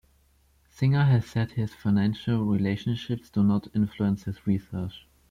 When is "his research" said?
4.23-5.05